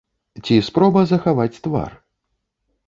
Ці 0.45 0.55
спроба 0.69 1.03
захаваць 1.11 1.61
твар? 1.69 1.91